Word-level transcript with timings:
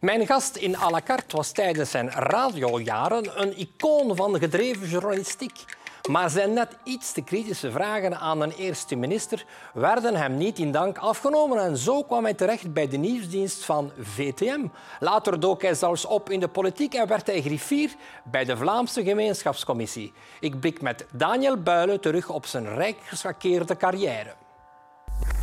Mijn 0.00 0.26
gast 0.26 0.56
in 0.56 0.76
à 0.76 0.90
la 0.90 1.00
carte 1.00 1.36
was 1.36 1.52
tijdens 1.52 1.90
zijn 1.90 2.10
radiojaren 2.10 3.40
een 3.40 3.58
icoon 3.58 4.16
van 4.16 4.38
gedreven 4.38 4.88
journalistiek. 4.88 5.64
Maar 6.10 6.30
zijn 6.30 6.52
net 6.52 6.76
iets 6.84 7.12
te 7.12 7.22
kritische 7.22 7.70
vragen 7.70 8.18
aan 8.18 8.40
een 8.40 8.52
eerste 8.52 8.96
minister 8.96 9.44
werden 9.74 10.14
hem 10.14 10.36
niet 10.36 10.58
in 10.58 10.72
dank 10.72 10.98
afgenomen 10.98 11.58
en 11.58 11.76
zo 11.76 12.02
kwam 12.02 12.24
hij 12.24 12.34
terecht 12.34 12.72
bij 12.72 12.88
de 12.88 12.96
nieuwsdienst 12.96 13.64
van 13.64 13.92
VTM. 13.98 14.66
Later 15.00 15.40
dook 15.40 15.62
hij 15.62 15.74
zelfs 15.74 16.04
op 16.04 16.30
in 16.30 16.40
de 16.40 16.48
politiek 16.48 16.94
en 16.94 17.06
werd 17.06 17.26
hij 17.26 17.42
griffier 17.42 17.94
bij 18.24 18.44
de 18.44 18.56
Vlaamse 18.56 19.02
Gemeenschapscommissie. 19.02 20.12
Ik 20.40 20.60
blik 20.60 20.82
met 20.82 21.06
Daniel 21.12 21.56
Builen 21.56 22.00
terug 22.00 22.28
op 22.28 22.46
zijn 22.46 22.74
rijk 22.74 22.96
geschakeerde 23.02 23.76
carrière. 23.76 24.34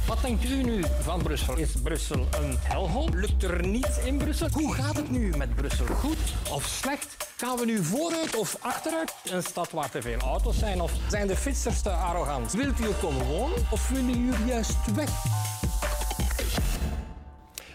Wat 0.08 0.22
denkt 0.22 0.44
u 0.44 0.64
nu 0.64 0.84
van 1.00 1.22
Brussel? 1.24 1.58
Is 1.58 1.72
Brussel 1.84 2.20
een 2.20 2.58
helhol? 2.60 3.10
Lukt 3.14 3.44
er 3.44 3.68
niets 3.68 3.98
in 4.06 4.18
Brussel? 4.18 4.48
Hoe 4.52 4.74
gaat 4.74 4.96
het 4.96 5.12
nu 5.12 5.34
met 5.38 5.56
Brussel? 5.56 5.86
Goed 5.86 6.18
of 6.52 6.66
slecht? 6.66 7.32
Gaan 7.38 7.58
we 7.58 7.66
nu 7.66 7.84
vooruit 7.84 8.36
of 8.36 8.58
achteruit? 8.60 9.14
Een 9.32 9.44
stad 9.44 9.72
waar 9.72 9.90
te 9.90 10.02
veel 10.02 10.20
auto's 10.20 10.58
zijn? 10.58 10.82
Of 10.82 10.92
zijn 11.10 11.28
de 11.28 11.36
fietsers 11.36 11.82
te 11.82 11.90
arrogant? 11.90 12.54
Wilt 12.54 12.80
u 12.80 12.84
er 12.84 12.94
komen 13.02 13.26
wonen 13.26 13.58
of 13.72 13.90
willen 13.90 14.26
jullie 14.26 14.46
juist 14.46 14.96
weg? 14.96 15.10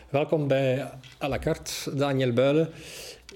Welkom 0.09 0.49
bij 0.49 0.91
à 1.23 1.29
la 1.29 1.39
carte, 1.39 1.73
Daniel 1.95 2.33
Builen. 2.33 2.73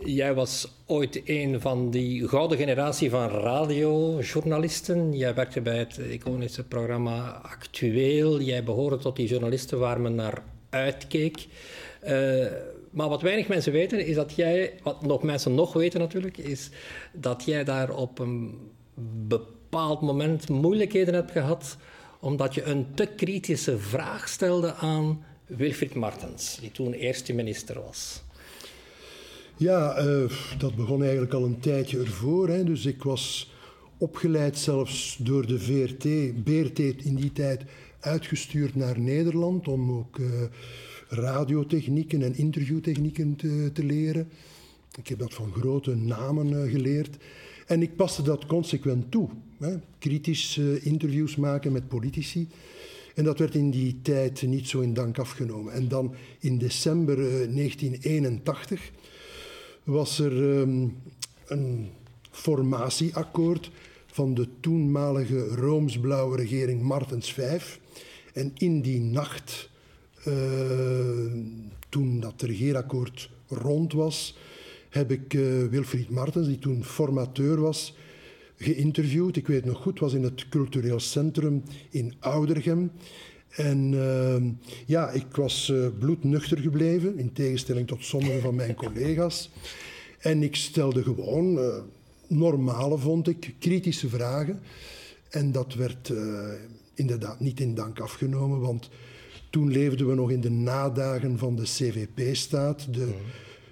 Jij 0.05 0.35
was 0.35 0.69
ooit 0.87 1.23
een 1.25 1.61
van 1.61 1.91
die 1.91 2.29
gouden 2.29 2.59
generatie 2.59 3.11
van 3.11 3.29
radiojournalisten. 3.29 5.17
Jij 5.17 5.35
werkte 5.35 5.61
bij 5.61 5.79
het 5.79 5.99
iconische 5.99 6.65
programma 6.65 7.41
Actueel. 7.43 8.41
Jij 8.41 8.65
behoorde 8.65 8.97
tot 8.97 9.17
die 9.17 9.29
journalisten 9.29 9.79
waar 9.79 10.01
men 10.01 10.15
naar 10.15 10.43
uitkeek. 10.71 11.47
Uh, 12.05 12.47
maar 12.91 13.09
wat 13.09 13.23
weinig 13.23 13.49
mensen 13.49 13.73
weten, 13.73 14.07
is 14.07 14.15
dat 14.15 14.35
jij, 14.35 14.73
wat 14.83 15.03
nog 15.03 15.23
mensen 15.23 15.55
nog 15.55 15.73
weten 15.73 16.01
natuurlijk, 16.01 16.39
is 16.39 16.71
dat 17.13 17.45
jij 17.45 17.65
daar 17.65 17.91
op 17.91 18.19
een 18.19 18.59
bepaald 19.29 20.01
moment 20.01 20.49
moeilijkheden 20.49 21.15
hebt 21.15 21.31
gehad, 21.31 21.77
omdat 22.21 22.55
je 22.55 22.63
een 22.63 22.87
te 22.95 23.07
kritische 23.07 23.79
vraag 23.79 24.29
stelde 24.29 24.75
aan 24.75 25.25
Wilfried 25.47 25.95
Martens, 25.95 26.59
die 26.61 26.73
toen 26.73 26.93
eerste 26.93 27.33
minister 27.33 27.83
was. 27.83 28.25
Ja, 29.59 30.05
uh, 30.05 30.31
dat 30.59 30.75
begon 30.75 31.03
eigenlijk 31.03 31.33
al 31.33 31.45
een 31.45 31.61
tijdje 31.61 31.99
ervoor. 31.99 32.49
Hè. 32.49 32.65
Dus 32.65 32.87
ik 32.87 33.03
was 33.03 33.53
opgeleid 33.99 34.59
zelfs 34.59 35.17
door 35.21 35.47
de 35.47 35.59
VRT, 35.59 36.05
BRT 36.45 36.79
in 36.79 37.15
die 37.15 37.33
tijd, 37.33 37.65
uitgestuurd 38.01 38.75
naar 38.75 39.01
Nederland 39.01 39.69
om 39.69 39.93
ook 39.93 40.19
uh, 40.19 40.29
radiotechnieken 41.09 42.23
en 42.23 42.37
interviewtechnieken 42.37 43.37
te, 43.37 43.71
te, 43.73 43.85
leren. 43.85 44.29
Ik 44.99 45.09
heb 45.09 45.19
dat 45.19 45.35
van 45.35 45.53
grote 45.53 45.95
namen 45.95 46.51
uh, 46.51 46.71
geleerd. 46.71 47.17
En 47.67 47.83
ik 47.83 47.97
paste 47.97 48.23
dat 48.23 48.47
consequent 48.47 49.11
toe. 49.11 49.29
Hè. 49.59 49.77
Kritisch 49.99 50.59
interviews 50.81 51.37
maken 51.37 51.73
met 51.73 51.89
politici. 51.89 52.49
En 53.15 53.25
dat 53.25 53.39
werd 53.39 53.55
in 53.55 53.71
die 53.71 53.99
tijd 54.03 54.43
niet 54.43 54.69
zo 54.69 54.81
in 54.81 54.95
dank 54.95 55.19
afgenomen. 55.19 55.73
En 55.73 55.89
dan 55.89 56.15
in 56.41 56.59
december 56.59 57.17
1981 57.17 58.91
was 59.87 60.19
er 60.19 60.59
um, 60.59 60.97
een 61.47 61.89
formatieakkoord 62.31 63.71
van 64.07 64.35
de 64.35 64.49
toenmalige 64.61 65.47
Rooms-blauwe 65.47 66.37
regering 66.37 66.83
Martens 66.83 67.33
V. 67.33 67.61
En 68.33 68.53
in 68.55 68.81
die 68.81 69.01
nacht, 69.01 69.71
uh, 70.29 70.35
toen 71.89 72.21
dat 72.21 72.43
regeerakkoord 72.43 73.31
rond 73.49 73.93
was, 73.93 74.37
heb 74.89 75.11
ik 75.11 75.35
uh, 75.35 75.67
Wilfried 75.67 76.11
Martens, 76.11 76.47
die 76.47 76.59
toen 76.59 76.85
formateur 76.85 77.61
was, 77.61 77.95
geïnterviewd. 78.57 79.37
Ik 79.37 79.47
weet 79.47 79.65
nog 79.65 79.79
goed, 79.79 79.99
was 79.99 80.13
in 80.13 80.23
het 80.23 80.49
cultureel 80.49 81.01
centrum 81.01 81.63
in 81.91 82.15
Oudergem. 82.21 82.91
En 83.49 83.93
uh, 83.93 84.37
ja, 84.87 85.11
ik 85.11 85.37
was 85.37 85.69
uh, 85.69 85.87
bloednuchter 85.99 86.59
gebleven, 86.59 87.19
in 87.19 87.33
tegenstelling 87.33 87.87
tot 87.87 88.05
sommige 88.05 88.41
van 88.41 88.55
mijn 88.55 88.75
collega's. 88.75 89.51
En 90.19 90.43
ik 90.43 90.57
stelde 90.57 91.03
gewoon 91.03 91.59
uh, 91.59 91.77
normale, 92.27 92.99
vond 92.99 93.29
ik, 93.29 93.55
kritische 93.59 94.09
vragen. 94.09 94.61
En 95.31 95.53
dat 95.53 95.75
werd 95.75 96.09
uh, 96.09 96.49
inderdaad 96.95 97.41
niet 97.41 97.61
in 97.61 97.75
dank 97.75 98.01
afgenomen, 98.01 98.61
want 98.61 98.91
toen 99.51 99.71
leefden 99.71 100.09
we 100.09 100.15
nog 100.15 100.31
in 100.31 100.41
de 100.41 100.51
nadagen 100.51 101.39
van 101.39 101.57
de 101.57 101.63
CVP-staat, 101.63 102.95
de 102.95 103.15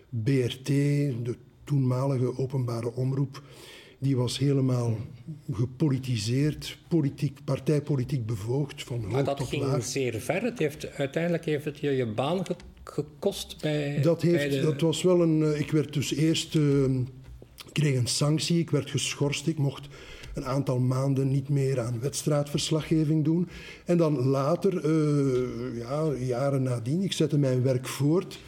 BRT, 0.08 0.66
de 0.66 1.36
toenmalige 1.64 2.38
openbare 2.38 2.92
omroep 2.92 3.42
die 4.04 4.16
was 4.16 4.38
helemaal 4.38 4.96
gepolitiseerd, 5.52 6.78
politiek, 6.88 7.38
partijpolitiek 7.44 8.26
bevoogd. 8.26 8.82
Van 8.82 9.06
maar 9.08 9.24
dat 9.24 9.36
tot 9.36 9.48
ging 9.48 9.62
laag. 9.62 9.84
zeer 9.84 10.20
ver. 10.20 10.42
Het 10.42 10.58
heeft, 10.58 10.96
uiteindelijk 10.96 11.44
heeft 11.44 11.64
het 11.64 11.78
je 11.78 11.90
je 11.90 12.06
baan 12.06 12.42
gekost 12.84 13.56
bij, 13.60 14.00
dat, 14.02 14.22
heeft, 14.22 14.48
bij 14.48 14.48
de... 14.48 14.60
dat 14.60 14.80
was 14.80 15.02
wel 15.02 15.22
een... 15.22 15.40
Uh, 15.40 15.60
ik 15.60 15.70
werd 15.70 15.92
dus 15.92 16.14
eerst... 16.14 16.54
Uh, 16.54 16.84
kreeg 17.72 17.96
een 17.96 18.06
sanctie, 18.06 18.58
ik 18.58 18.70
werd 18.70 18.90
geschorst, 18.90 19.46
ik 19.46 19.58
mocht 19.58 19.88
een 20.34 20.44
aantal 20.44 20.78
maanden 20.78 21.30
niet 21.30 21.48
meer 21.48 21.80
aan 21.80 22.00
wedstrijdverslaggeving 22.00 23.24
doen. 23.24 23.48
En 23.84 23.96
dan 23.96 24.18
later, 24.18 24.84
uh, 24.84 25.78
ja, 25.78 26.12
jaren 26.18 26.62
nadien, 26.62 27.02
ik 27.02 27.12
zette 27.12 27.38
mijn 27.38 27.62
werk 27.62 27.88
voort. 27.88 28.38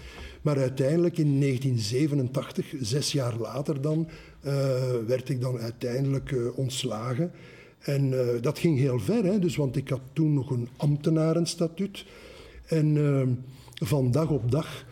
Maar 0.46 0.58
uiteindelijk 0.58 1.18
in 1.18 1.40
1987, 1.40 2.74
zes 2.80 3.12
jaar 3.12 3.36
later 3.36 3.80
dan, 3.80 4.08
werd 5.06 5.28
ik 5.28 5.40
dan 5.40 5.58
uiteindelijk 5.58 6.30
uh, 6.30 6.58
ontslagen. 6.58 7.30
En 7.78 8.12
uh, 8.12 8.20
dat 8.40 8.58
ging 8.58 8.78
heel 8.78 8.98
ver, 8.98 9.24
hè, 9.24 9.38
dus, 9.38 9.56
want 9.56 9.76
ik 9.76 9.88
had 9.88 10.00
toen 10.12 10.34
nog 10.34 10.50
een 10.50 10.68
ambtenarenstatuut. 10.76 12.06
En 12.66 13.44
van 13.74 14.10
dag 14.10 14.30
op 14.30 14.50
dag 14.50 14.86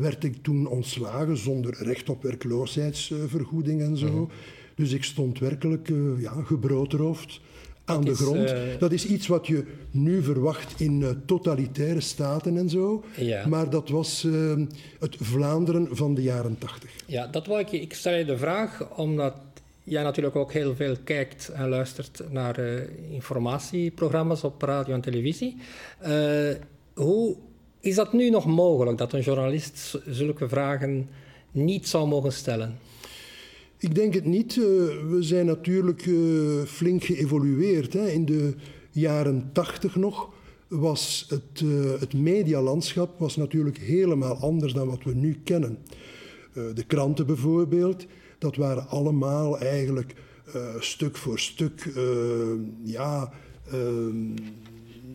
werd 0.00 0.24
ik 0.24 0.42
toen 0.42 0.66
ontslagen 0.66 1.36
zonder 1.36 1.74
recht 1.78 2.08
op 2.08 2.22
werkloosheidsvergoeding 2.22 3.80
en 3.80 3.96
zo. 3.96 4.12
Mm. 4.12 4.28
Dus 4.74 4.92
ik 4.92 5.04
stond 5.04 5.38
werkelijk 5.38 5.88
ja, 6.18 6.42
gebroodroofd 6.42 7.40
aan 7.84 8.04
de 8.04 8.14
grond. 8.14 8.36
Is, 8.36 8.52
uh... 8.52 8.58
Dat 8.78 8.92
is 8.92 9.06
iets 9.06 9.26
wat 9.26 9.46
je 9.46 9.64
nu 9.90 10.22
verwacht 10.22 10.80
in 10.80 11.00
uh, 11.00 11.08
totalitaire 11.26 12.00
staten 12.00 12.56
en 12.56 12.68
zo. 12.68 13.04
Ja. 13.16 13.46
Maar 13.46 13.70
dat 13.70 13.88
was 13.88 14.24
uh, 14.24 14.66
het 14.98 15.16
Vlaanderen 15.20 15.88
van 15.90 16.14
de 16.14 16.22
jaren 16.22 16.58
tachtig. 16.58 16.90
Ja, 17.06 17.26
dat 17.26 17.46
wil 17.46 17.58
ik 17.58 17.68
je. 17.68 17.80
Ik 17.80 17.94
stel 17.94 18.14
je 18.14 18.24
de 18.24 18.38
vraag 18.38 18.96
omdat 18.96 19.34
jij 19.82 20.02
natuurlijk 20.02 20.36
ook 20.36 20.52
heel 20.52 20.74
veel 20.74 20.96
kijkt 21.04 21.48
en 21.48 21.68
luistert 21.68 22.22
naar 22.30 22.58
informatieprogramma's 23.10 24.44
op 24.44 24.62
radio 24.62 24.94
en 24.94 25.00
televisie. 25.00 25.56
hoe 26.94 27.36
is 27.80 27.94
dat 27.94 28.12
nu 28.12 28.30
nog 28.30 28.46
mogelijk 28.46 28.98
dat 28.98 29.12
een 29.12 29.20
journalist 29.20 29.98
zulke 30.06 30.48
vragen 30.48 31.08
niet 31.50 31.88
zou 31.88 32.08
mogen 32.08 32.32
stellen? 32.32 32.78
Ik 33.84 33.94
denk 33.94 34.14
het 34.14 34.24
niet. 34.24 34.56
Uh, 34.56 34.64
we 35.10 35.18
zijn 35.20 35.46
natuurlijk 35.46 36.06
uh, 36.06 36.62
flink 36.62 37.04
geëvolueerd. 37.04 37.94
In 37.94 38.24
de 38.24 38.54
jaren 38.90 39.50
tachtig 39.52 39.96
nog 39.96 40.32
was 40.68 41.26
het, 41.28 41.60
uh, 41.60 42.00
het 42.00 42.14
medialandschap 42.14 43.18
was 43.18 43.36
natuurlijk 43.36 43.78
helemaal 43.78 44.34
anders 44.34 44.72
dan 44.72 44.88
wat 44.88 45.02
we 45.02 45.14
nu 45.14 45.40
kennen. 45.44 45.78
de 46.52 46.84
kranten 46.86 47.26
bijvoorbeeld, 47.26 48.06
dat 48.38 48.56
waren 48.56 48.88
allemaal 48.88 49.58
eigenlijk 49.58 50.14
stuk 50.78 51.16
voor 51.16 51.38
stuk, 51.38 51.92
ja, 52.82 53.32
ehm, 53.70 54.36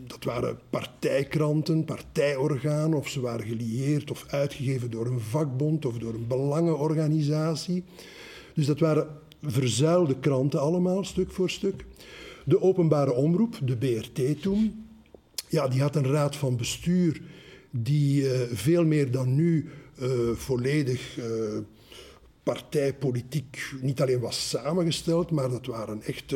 dat 0.06 0.24
waren 0.24 0.58
partijkranten, 0.70 1.84
partijorganen, 1.84 2.98
of 2.98 3.08
ze 3.08 3.20
waren 3.20 3.46
gelieerd 3.46 4.10
of 4.10 4.24
uitgegeven 4.28 4.90
door 4.90 5.06
een 5.06 5.20
vakbond 5.20 5.86
of 5.86 5.98
door 5.98 6.14
een 6.14 6.26
belangenorganisatie. 6.26 7.84
Dus 8.54 8.66
dat 8.66 8.80
waren 8.80 9.06
verzuilde 9.42 10.18
kranten 10.18 10.60
allemaal, 10.60 11.04
stuk 11.04 11.32
voor 11.32 11.50
stuk. 11.50 11.84
De 12.44 12.60
openbare 12.60 13.12
omroep, 13.12 13.58
de 13.64 13.76
BRT 13.76 14.42
toen, 14.42 14.84
ja, 15.48 15.68
die 15.68 15.80
had 15.80 15.96
een 15.96 16.06
raad 16.06 16.36
van 16.36 16.56
bestuur 16.56 17.20
die 17.70 18.22
uh, 18.22 18.40
veel 18.52 18.84
meer 18.84 19.10
dan 19.10 19.34
nu 19.34 19.68
uh, 20.02 20.08
volledig 20.34 21.18
uh, 21.18 21.24
partijpolitiek 22.42 23.72
niet 23.80 24.00
alleen 24.00 24.20
was 24.20 24.48
samengesteld, 24.48 25.30
maar 25.30 25.50
dat 25.50 25.66
waren 25.66 26.02
echt 26.02 26.34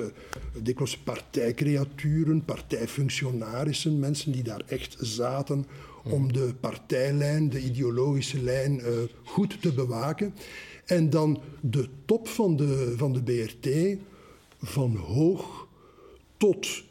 dikwijls 0.62 0.96
partijcreaturen, 0.96 2.44
partijfunctionarissen, 2.44 3.98
mensen 3.98 4.32
die 4.32 4.42
daar 4.42 4.62
echt 4.66 4.96
zaten 5.00 5.66
om 6.04 6.32
de 6.32 6.54
partijlijn, 6.60 7.50
de 7.50 7.62
ideologische 7.62 8.42
lijn 8.42 8.82
goed 9.24 9.62
te 9.62 9.72
bewaken. 9.72 10.34
En 10.84 11.10
dan 11.10 11.40
de 11.60 11.88
top 12.04 12.28
van 12.28 12.56
de, 12.56 12.94
van 12.96 13.12
de 13.12 13.22
BRT, 13.22 13.98
van 14.62 14.96
hoog 14.96 15.66
tot 16.36 16.82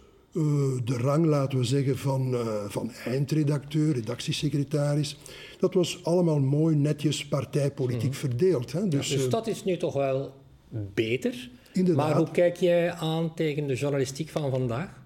de 0.83 0.97
rang, 0.97 1.25
laten 1.25 1.57
we 1.57 1.63
zeggen, 1.63 1.97
van, 1.97 2.35
van 2.67 2.91
eindredacteur, 2.91 3.93
redactiesecretaris. 3.93 5.17
Dat 5.59 5.73
was 5.73 6.03
allemaal 6.03 6.39
mooi, 6.39 6.75
netjes 6.75 7.25
partijpolitiek 7.25 8.09
mhm. 8.09 8.19
verdeeld. 8.19 8.71
Hè? 8.71 8.87
Dus, 8.87 9.09
dus 9.09 9.29
dat 9.29 9.47
is 9.47 9.63
nu 9.63 9.77
toch 9.77 9.93
wel 9.93 10.33
beter. 10.93 11.49
Inderdaad. 11.73 12.07
Maar 12.07 12.17
hoe 12.17 12.31
kijk 12.31 12.55
jij 12.57 12.91
aan 12.91 13.33
tegen 13.33 13.67
de 13.67 13.75
journalistiek 13.75 14.29
van 14.29 14.49
vandaag? 14.49 15.01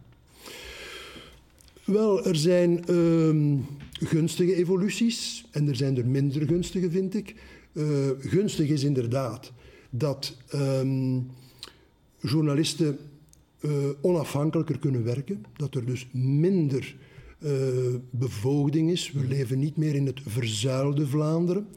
Wel, 1.83 2.25
er 2.25 2.35
zijn 2.35 2.85
ehm, 2.85 3.57
gunstige 3.91 4.55
evoluties 4.55 5.45
en 5.51 5.67
er 5.67 5.75
zijn 5.75 5.97
er 5.97 6.05
minder 6.05 6.47
gunstige, 6.47 6.89
vind 6.89 7.15
ik. 7.15 7.35
Uh, 7.77 8.09
gunstig 8.19 8.69
is 8.69 8.83
inderdaad 8.83 9.51
dat 9.89 10.37
ehm, 10.49 11.19
journalisten 12.21 12.97
uh, 13.59 13.71
onafhankelijker 14.01 14.79
kunnen 14.79 15.03
werken, 15.03 15.45
dat 15.57 15.75
er 15.75 15.85
dus 15.85 16.07
minder 16.11 16.95
uh, 17.39 17.51
bevoogding 18.09 18.91
is. 18.91 19.11
We 19.11 19.27
leven 19.27 19.59
niet 19.59 19.77
meer 19.77 19.95
in 19.95 20.05
het 20.05 20.19
verzuilde 20.25 21.07
Vlaanderen. 21.07 21.67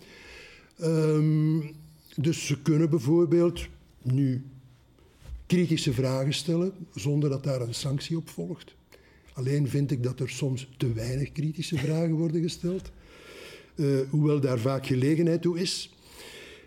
Um, 0.82 1.74
dus 2.16 2.46
ze 2.46 2.62
kunnen 2.62 2.90
bijvoorbeeld 2.90 3.66
nu 4.02 4.44
kritische 5.46 5.92
vragen 5.92 6.34
stellen 6.34 6.72
zonder 6.94 7.30
dat 7.30 7.44
daar 7.44 7.60
een 7.60 7.74
sanctie 7.74 8.16
op 8.16 8.28
volgt. 8.28 8.74
Alleen 9.32 9.68
vind 9.68 9.90
ik 9.90 10.02
dat 10.02 10.20
er 10.20 10.30
soms 10.30 10.68
te 10.76 10.92
weinig 10.92 11.32
kritische 11.32 11.78
vragen 11.78 12.12
worden 12.12 12.42
gesteld, 12.42 12.90
hoewel 14.10 14.40
daar 14.40 14.58
vaak 14.58 14.86
gelegenheid 14.86 15.42
toe 15.42 15.58
is. 15.58 15.90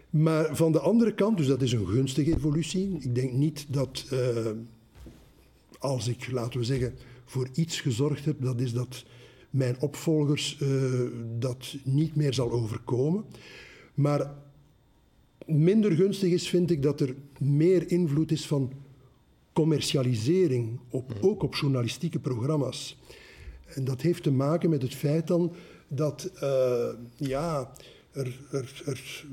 Maar 0.10 0.56
van 0.56 0.72
de 0.72 0.80
andere 0.80 1.14
kant, 1.14 1.38
dus 1.38 1.48
dat 1.48 1.62
is 1.62 1.72
een 1.72 1.88
gunstige 1.88 2.36
evolutie. 2.36 2.98
Ik 3.00 3.16
denk 3.16 3.32
niet 3.32 3.66
dat 3.70 4.06
uh, 4.14 4.20
als 5.80 6.08
ik, 6.08 6.32
laten 6.32 6.60
we 6.60 6.66
zeggen, 6.66 6.94
voor 7.26 7.48
iets 7.54 7.82
gezorgd 7.82 8.26
heb, 8.26 8.42
dat 8.42 8.62
is 8.62 8.74
dat 8.74 9.06
mijn 9.50 9.76
opvolgers 9.80 10.58
uh, 10.62 11.02
dat 11.40 11.76
niet 11.84 12.16
meer 12.16 12.34
zal 12.34 12.52
overkomen. 12.52 13.26
Maar 13.94 14.34
minder 15.46 15.92
gunstig 15.92 16.32
is, 16.32 16.50
vind 16.50 16.72
ik, 16.72 16.82
dat 16.82 17.02
er 17.02 17.16
meer 17.40 17.92
invloed 17.92 18.32
is 18.32 18.48
van 18.48 18.72
commercialisering, 19.54 20.80
op, 20.90 21.14
mhm. 21.14 21.26
ook 21.26 21.44
op 21.44 21.56
journalistieke 21.56 22.20
programma's. 22.20 22.98
En 23.66 23.84
dat 23.84 24.02
heeft 24.02 24.24
te 24.24 24.32
maken 24.32 24.70
met 24.70 24.82
het 24.82 24.96
feit 24.96 25.28
dan 25.28 25.54
dat 25.96 26.32
uh, 26.44 26.86
ja, 27.16 27.72
er, 28.12 28.40
er, 28.52 28.82
er, 28.86 29.26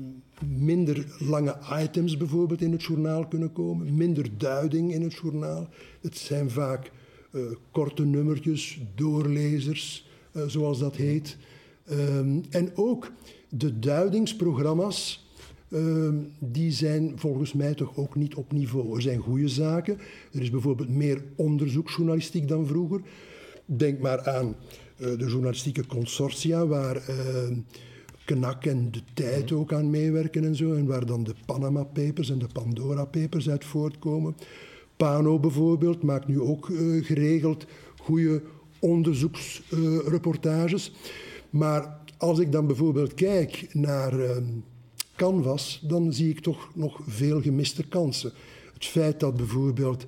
minder 0.45 1.05
lange 1.19 1.57
items 1.83 2.17
bijvoorbeeld 2.17 2.61
in 2.61 2.71
het 2.71 2.83
journaal 2.83 3.27
kunnen 3.27 3.51
komen, 3.51 3.95
minder 3.95 4.37
duiding 4.37 4.93
in 4.93 5.01
het 5.01 5.13
journaal. 5.13 5.69
Het 6.01 6.17
zijn 6.17 6.49
vaak 6.49 6.91
uh, 7.31 7.41
korte 7.71 8.05
nummertjes, 8.05 8.81
doorlezers, 8.95 10.09
uh, 10.31 10.43
zoals 10.47 10.79
dat 10.79 10.95
heet. 10.95 11.37
Um, 11.91 12.43
en 12.49 12.71
ook 12.75 13.11
de 13.49 13.79
duidingsprogramma's 13.79 15.29
Ehm, 15.71 16.15
die 16.39 16.71
zijn 16.71 17.11
volgens 17.15 17.53
mij 17.53 17.73
toch 17.73 17.97
ook 17.97 18.15
niet 18.15 18.35
op 18.35 18.51
niveau. 18.51 18.95
Er 18.95 19.01
zijn 19.01 19.19
goede 19.19 19.47
zaken. 19.47 19.97
Er 20.31 20.41
is 20.41 20.49
bijvoorbeeld 20.49 20.89
meer 20.89 21.23
onderzoeksjournalistiek 21.35 22.47
dan 22.47 22.67
vroeger. 22.67 23.01
Denk 23.65 23.99
maar 23.99 24.27
aan 24.27 24.55
de 25.01 25.25
journalistieke 25.27 25.85
consortia, 25.85 26.67
waar 26.67 26.95
uh, 26.95 27.03
Knak 28.25 28.65
en 28.65 28.91
de 28.91 29.01
Tijd 29.13 29.49
mhm. 29.49 29.59
ook 29.59 29.73
aan 29.73 29.89
meewerken 29.89 30.43
en 30.43 30.55
zo. 30.55 30.73
En 30.73 30.85
waar 30.85 31.05
dan 31.05 31.23
de 31.23 31.33
Panama 31.45 31.83
Papers 31.83 32.29
en 32.29 32.39
de 32.39 32.47
Pandora 32.53 33.05
Papers 33.05 33.49
uit 33.49 33.65
voortkomen. 33.65 34.35
Pano 34.97 35.39
bijvoorbeeld 35.39 36.03
maakt 36.03 36.27
nu 36.27 36.41
ook 36.41 36.69
uh, 36.69 37.05
geregeld 37.05 37.65
goede 37.97 38.41
onderzoeksreportages. 38.79 40.91
maar 41.49 41.99
als 42.17 42.39
ik 42.39 42.51
dan 42.51 42.67
bijvoorbeeld 42.67 43.13
kijk 43.13 43.67
naar 43.73 44.19
ehm, 44.19 44.43
canvas, 45.15 45.83
dan 45.87 46.13
zie 46.13 46.29
ik 46.29 46.39
toch 46.39 46.71
nog 46.75 46.99
veel 47.07 47.41
gemiste 47.41 47.87
kansen. 47.87 48.31
Het 48.73 48.85
feit 48.85 49.19
dat 49.19 49.37
bijvoorbeeld 49.37 50.05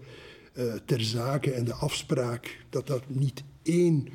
ter 0.86 1.02
zake 1.02 1.52
en 1.52 1.66
de 1.66 1.74
afspraak, 1.74 2.66
dat 2.70 2.88
dat 2.88 3.04
niet 3.08 3.44
één 3.64 4.08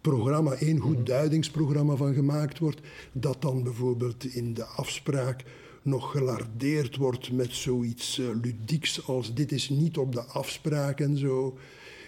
programma, 0.00 0.52
één 0.52 0.78
goed 0.78 1.06
duidingsprogramma 1.06 1.94
van 1.94 2.14
gemaakt 2.14 2.58
wordt, 2.58 2.80
dat 3.12 3.42
dan 3.42 3.62
bijvoorbeeld 3.62 4.24
in 4.24 4.54
de 4.54 4.64
afspraak 4.64 5.44
nog 5.82 6.10
gelardeerd 6.10 6.96
wordt 6.96 7.32
met 7.32 7.52
zoiets 7.52 8.18
uh, 8.18 8.26
ludieks 8.42 9.06
als 9.06 9.34
dit 9.34 9.52
is 9.52 9.68
niet 9.68 9.96
op 9.96 10.12
de 10.12 10.22
afspraak 10.22 11.00
en 11.00 11.16
zo. 11.16 11.58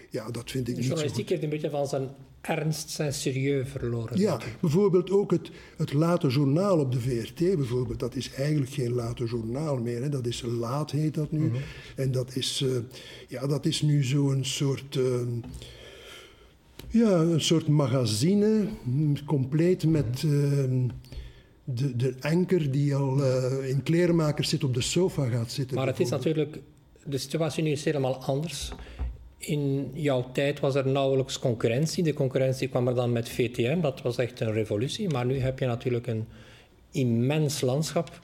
Ja, 0.09 0.31
dat 0.31 0.51
vind 0.51 0.67
ik 0.67 0.73
de 0.73 0.79
niet 0.79 0.81
zo 0.81 0.87
journalistiek 0.87 1.29
heeft 1.29 1.43
een 1.43 1.49
beetje 1.49 1.69
van 1.69 1.87
zijn 1.87 2.09
ernst 2.41 2.89
zijn 2.89 3.13
serieus 3.13 3.69
verloren. 3.69 4.19
Ja, 4.19 4.39
bijvoorbeeld 4.59 5.11
ook 5.11 5.31
het, 5.31 5.51
het 5.77 5.93
late 5.93 6.27
journaal 6.27 6.79
op 6.79 6.91
de 6.91 6.99
VRT, 6.99 7.39
bijvoorbeeld. 7.39 7.99
Dat 7.99 8.15
is 8.15 8.31
eigenlijk 8.33 8.71
geen 8.71 8.93
late 8.93 9.25
journaal 9.25 9.77
meer. 9.77 10.01
Hè. 10.01 10.09
Dat 10.09 10.25
is 10.25 10.41
laat, 10.41 10.91
heet 10.91 11.13
dat 11.13 11.31
nu. 11.31 11.47
Mhm. 11.47 11.57
En 11.95 12.11
dat 12.11 12.35
is, 12.35 12.61
uh, 12.65 12.77
ja, 13.27 13.47
dat 13.47 13.65
is 13.65 13.81
nu 13.81 14.03
zo'n 14.03 14.45
soort... 14.45 14.95
Uh, 14.95 15.21
ja, 16.89 17.19
een 17.19 17.41
soort 17.41 17.67
magazine, 17.67 18.67
compleet 19.25 19.85
met 19.85 20.23
uh, 20.25 20.31
de, 21.63 21.95
de 21.95 22.15
anker 22.19 22.71
die 22.71 22.95
al 22.95 23.19
uh, 23.19 23.69
in 23.69 23.83
klerenmakers 23.83 24.49
zit 24.49 24.63
op 24.63 24.73
de 24.73 24.81
sofa 24.81 25.25
gaat 25.25 25.51
zitten. 25.51 25.77
Maar 25.77 25.87
het 25.87 25.99
is 25.99 26.09
natuurlijk, 26.09 26.59
de 27.05 27.17
situatie 27.17 27.63
nu 27.63 27.69
is 27.69 27.83
helemaal 27.83 28.15
anders. 28.15 28.71
In 29.37 29.91
jouw 29.93 30.31
tijd 30.31 30.59
was 30.59 30.75
er 30.75 30.87
nauwelijks 30.87 31.39
concurrentie. 31.39 32.03
De 32.03 32.13
concurrentie 32.13 32.67
kwam 32.67 32.87
er 32.87 32.95
dan 32.95 33.11
met 33.11 33.29
VTM, 33.29 33.81
dat 33.81 34.01
was 34.01 34.17
echt 34.17 34.39
een 34.39 34.51
revolutie. 34.51 35.09
Maar 35.09 35.25
nu 35.25 35.39
heb 35.39 35.59
je 35.59 35.65
natuurlijk 35.65 36.07
een 36.07 36.25
immens 36.91 37.61
landschap 37.61 38.19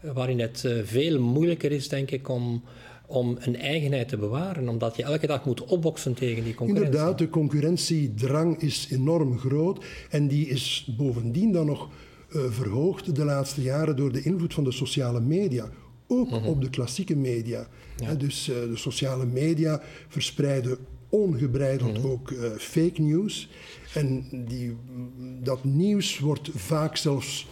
eh, 0.00 0.10
waarin 0.10 0.40
het 0.40 0.64
eh, 0.64 0.72
veel 0.84 1.20
moeilijker 1.20 1.72
is, 1.72 1.88
denk 1.88 2.10
ik, 2.10 2.28
om, 2.28 2.62
om 3.06 3.36
een 3.40 3.56
eigenheid 3.56 4.08
te 4.08 4.16
bewaren. 4.16 4.68
Omdat 4.68 4.96
je 4.96 5.02
elke 5.02 5.26
dag 5.26 5.44
moet 5.44 5.64
opboksen 5.64 6.14
tegen 6.14 6.44
die 6.44 6.54
concurrentie. 6.54 6.92
Inderdaad, 6.92 7.18
de 7.18 7.28
concurrentiedrang 7.28 8.60
is 8.60 8.88
enorm 8.90 9.38
groot. 9.38 9.84
En 10.10 10.28
die 10.28 10.48
is 10.48 10.88
bovendien 10.96 11.52
dan 11.52 11.66
nog 11.66 11.88
uh, 12.30 12.42
verhoogd 12.50 13.16
de 13.16 13.24
laatste 13.24 13.62
jaren 13.62 13.96
door 13.96 14.12
de 14.12 14.22
invloed 14.22 14.54
van 14.54 14.64
de 14.64 14.72
sociale 14.72 15.20
media 15.20 15.68
ook 16.06 16.30
mhm. 16.30 16.46
op 16.46 16.60
de 16.60 16.70
klassieke 16.70 17.16
media. 17.16 17.68
dus 18.18 18.48
uh, 18.48 18.54
de 18.54 18.76
sociale 18.76 19.26
media 19.26 19.82
verspreiden 20.08 20.78
ongebreideld 21.08 21.98
mhm. 21.98 22.06
ook 22.06 22.30
uh, 22.30 22.50
fake 22.58 23.00
news. 23.00 23.48
En 23.94 24.26
die, 24.46 24.76
dat 25.42 25.64
nieuws 25.64 26.18
wordt 26.18 26.50
vaak 26.54 26.96
zelfs 26.96 27.46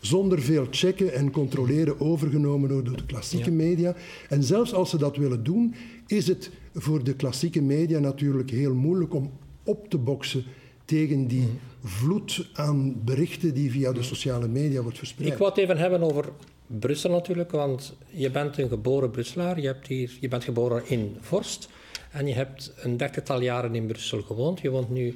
zonder 0.00 0.42
veel 0.42 0.66
checken 0.70 1.12
en 1.12 1.30
controleren 1.30 2.00
overgenomen 2.00 2.68
door 2.68 2.84
de 2.84 3.06
klassieke 3.06 3.50
media. 3.50 3.94
En 4.28 4.42
zelfs 4.42 4.74
als 4.74 4.90
ze 4.90 4.98
dat 4.98 5.16
willen 5.16 5.44
doen, 5.44 5.74
is 6.06 6.26
het 6.26 6.50
voor 6.74 7.04
de 7.04 7.14
klassieke 7.14 7.62
media 7.62 7.98
natuurlijk 7.98 8.50
heel 8.50 8.74
moeilijk 8.74 9.14
om 9.14 9.30
op 9.64 9.88
te 9.88 9.98
boksen 9.98 10.44
tegen 10.84 11.26
die 11.26 11.40
mhm. 11.40 11.50
vloed 11.82 12.48
aan 12.52 13.04
berichten 13.04 13.54
die 13.54 13.70
via 13.70 13.92
de 13.92 14.02
sociale 14.02 14.48
media 14.48 14.82
wordt 14.82 14.98
verspreid. 14.98 15.32
Ik 15.32 15.38
wil 15.38 15.46
het 15.46 15.56
even 15.56 15.76
hebben 15.76 16.02
over 16.02 16.32
Brussel 16.66 17.10
natuurlijk, 17.10 17.50
want 17.50 17.96
je 18.10 18.30
bent 18.30 18.58
een 18.58 18.68
geboren 18.68 19.10
Brusselaar. 19.10 19.60
Je, 19.60 19.66
hebt 19.66 19.86
hier, 19.86 20.16
je 20.20 20.28
bent 20.28 20.44
geboren 20.44 20.82
in 20.86 21.16
Vorst 21.20 21.68
en 22.10 22.26
je 22.26 22.34
hebt 22.34 22.72
een 22.76 22.96
dertigtal 22.96 23.40
jaren 23.40 23.74
in 23.74 23.86
Brussel 23.86 24.22
gewoond. 24.22 24.60
Je 24.60 24.70
woont 24.70 24.90
nu 24.90 25.14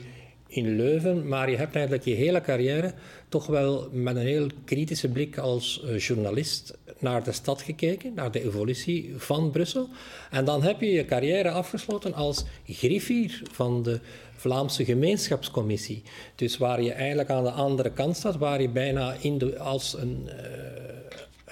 in 0.54 0.76
Leuven, 0.76 1.28
maar 1.28 1.50
je 1.50 1.56
hebt 1.56 1.74
eigenlijk 1.74 2.04
je 2.04 2.14
hele 2.14 2.40
carrière 2.40 2.92
toch 3.28 3.46
wel 3.46 3.88
met 3.92 4.16
een 4.16 4.26
heel 4.26 4.46
kritische 4.64 5.08
blik 5.08 5.38
als 5.38 5.82
eh, 5.84 5.98
journalist 5.98 6.78
naar 6.98 7.24
de 7.24 7.32
stad 7.32 7.62
gekeken, 7.62 8.14
naar 8.14 8.30
de 8.30 8.44
evolutie 8.44 9.14
van 9.16 9.50
Brussel. 9.50 9.88
En 10.30 10.44
dan 10.44 10.62
heb 10.62 10.80
je 10.80 10.90
je 10.90 11.04
carrière 11.04 11.50
afgesloten 11.50 12.14
als 12.14 12.44
griffier 12.66 13.42
van 13.52 13.82
de 13.82 14.00
Vlaamse 14.36 14.84
gemeenschapscommissie. 14.84 16.02
Dus 16.34 16.58
waar 16.58 16.82
je 16.82 16.92
eigenlijk 16.92 17.30
aan 17.30 17.44
de 17.44 17.50
andere 17.50 17.90
kant 17.90 18.16
staat, 18.16 18.36
waar 18.36 18.62
je 18.62 18.68
bijna 18.68 19.16
in 19.20 19.38
de, 19.38 19.58
als 19.58 19.96
een... 19.98 20.22
Uh, 20.26 20.32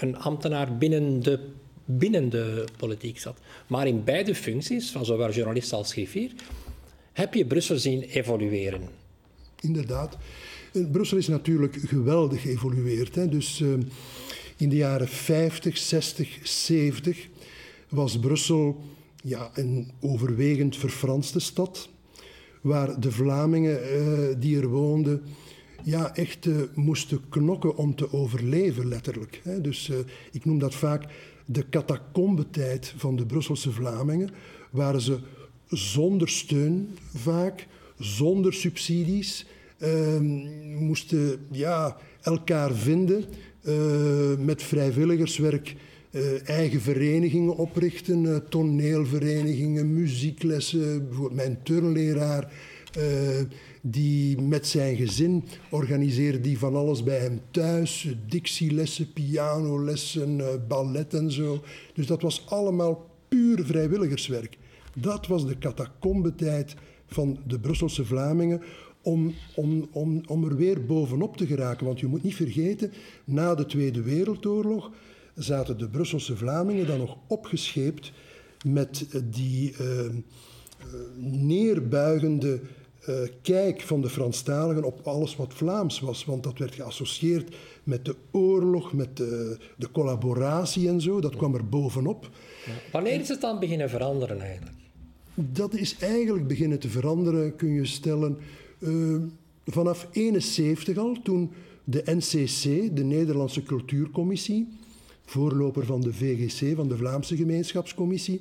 een 0.02 0.16
ambtenaar 0.16 0.76
binnen 0.76 1.22
de, 1.22 1.38
binnen 1.84 2.28
de 2.28 2.64
politiek 2.76 3.18
zat. 3.18 3.38
Maar 3.66 3.86
in 3.86 4.04
beide 4.04 4.34
functies, 4.34 4.90
van 4.90 5.04
zowel 5.04 5.30
journalist 5.30 5.72
als 5.72 5.92
griffier, 5.92 6.30
heb 7.12 7.34
je 7.34 7.46
Brussel 7.46 7.78
zien 7.78 8.02
evolueren. 8.02 8.80
Inderdaad. 9.60 10.16
Eh, 10.72 10.90
Brussel 10.90 11.16
is 11.16 11.28
natuurlijk 11.28 11.76
geweldig 11.86 12.42
geëvolueerd. 12.42 13.30
Dus 13.30 13.60
uh, 13.60 13.72
in 14.56 14.68
de 14.68 14.76
jaren 14.76 15.08
50, 15.08 15.78
60, 15.78 16.38
70 16.42 17.28
was 17.88 18.18
Brussel 18.18 18.80
ja, 19.22 19.50
een 19.54 19.90
overwegend 20.00 20.76
verfranste 20.76 21.40
stad, 21.40 21.88
waar 22.60 23.00
de 23.00 23.12
Vlamingen 23.12 23.80
uh, 23.82 24.28
die 24.38 24.60
er 24.60 24.68
woonden 24.68 25.22
ja, 25.82 26.14
echt 26.14 26.48
moesten 26.74 27.28
knokken 27.28 27.76
om 27.76 27.94
te 27.94 28.12
overleven, 28.12 28.88
letterlijk. 28.88 29.40
Hè. 29.44 29.60
Dus 29.60 29.90
ik 30.32 30.44
noem 30.44 30.58
dat 30.58 30.74
vaak 30.74 31.04
de 31.46 31.68
catacombetijd 31.68 32.94
van 32.96 33.16
de 33.16 33.26
Brusselse 33.26 33.72
Vlamingen, 33.72 34.30
waar 34.70 35.00
ze 35.00 35.18
zonder 35.70 36.28
steun 36.28 36.88
vaak, 37.14 37.66
zonder 37.98 38.52
subsidies, 38.52 39.46
uh, 39.78 40.18
moesten 40.78 41.46
ja, 41.50 41.96
elkaar 42.20 42.74
vinden 42.74 43.24
uh, 43.62 44.38
met 44.38 44.62
vrijwilligerswerk. 44.62 45.76
Uh, 46.10 46.48
eigen 46.48 46.80
verenigingen 46.80 47.56
oprichten, 47.56 48.24
uh, 48.24 48.36
toneelverenigingen, 48.36 49.92
muzieklessen. 49.94 51.08
Bijvoorbeeld 51.08 51.34
mijn 51.34 51.58
turnleraar, 51.62 52.52
die 53.82 54.40
met 54.40 54.66
zijn 54.66 54.96
gezin 54.96 55.44
organiseerde 55.70 56.40
die 56.40 56.58
van 56.58 56.76
alles 56.76 57.02
bij 57.02 57.18
hem 57.18 57.40
thuis. 57.50 58.14
Dictielessen, 58.28 59.12
pianolessen, 59.12 60.40
ballet 60.68 61.14
en 61.14 61.32
zo. 61.32 61.62
Dus 61.94 62.06
dat 62.06 62.22
was 62.22 62.46
allemaal 62.46 63.10
puur 63.28 63.64
vrijwilligerswerk. 63.64 64.56
Dat 64.94 65.26
was 65.26 65.46
de 65.46 65.58
catacombetijd 65.58 66.74
van 67.06 67.38
de 67.46 67.60
Brusselse 67.60 68.04
Vlamingen 68.04 68.62
om, 69.02 69.34
om, 69.54 69.88
om, 69.92 70.22
om 70.26 70.44
er 70.44 70.56
weer 70.56 70.86
bovenop 70.86 71.36
te 71.36 71.46
geraken. 71.46 71.86
Want 71.86 72.00
je 72.00 72.06
moet 72.06 72.22
niet 72.22 72.34
vergeten, 72.34 72.92
na 73.24 73.54
de 73.54 73.66
Tweede 73.66 74.02
Wereldoorlog 74.02 74.90
zaten 75.34 75.78
de 75.78 75.88
Brusselse 75.88 76.36
Vlamingen 76.36 76.86
dan 76.86 76.98
nog 76.98 77.16
opgescheept 77.26 78.12
met 78.66 79.06
die 79.24 79.74
uh, 79.80 80.10
neerbuigende 81.16 82.60
uh, 83.08 83.16
kijk 83.42 83.80
van 83.80 84.00
de 84.00 84.08
Franstaligen 84.08 84.84
op 84.84 85.00
alles 85.06 85.36
wat 85.36 85.54
Vlaams 85.54 86.00
was. 86.00 86.24
Want 86.24 86.42
dat 86.42 86.58
werd 86.58 86.74
geassocieerd 86.74 87.56
met 87.84 88.04
de 88.04 88.16
oorlog, 88.30 88.92
met 88.92 89.16
de, 89.16 89.58
de 89.76 89.90
collaboratie 89.90 90.88
en 90.88 91.00
zo. 91.00 91.20
Dat 91.20 91.36
kwam 91.36 91.54
er 91.54 91.68
bovenop. 91.68 92.30
Wanneer 92.92 93.20
is 93.20 93.28
het 93.28 93.40
dan 93.40 93.58
beginnen 93.58 93.90
veranderen 93.90 94.40
eigenlijk? 94.40 94.79
Dat 95.52 95.74
is 95.74 95.96
eigenlijk 95.96 96.46
beginnen 96.46 96.78
te 96.78 96.88
veranderen, 96.88 97.56
kun 97.56 97.72
je 97.72 97.86
stellen, 97.86 98.38
uh, 98.78 99.16
vanaf 99.66 100.08
71 100.12 100.96
al, 100.96 101.16
toen 101.22 101.50
de 101.84 102.02
NCC, 102.04 102.96
de 102.96 103.04
Nederlandse 103.04 103.62
Cultuurcommissie, 103.62 104.68
voorloper 105.24 105.86
van 105.86 106.00
de 106.00 106.12
VGC, 106.12 106.76
van 106.76 106.88
de 106.88 106.96
Vlaamse 106.96 107.36
Gemeenschapscommissie, 107.36 108.40